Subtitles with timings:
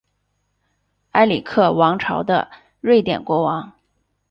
[1.11, 3.71] 埃里克王朝的瑞典国王。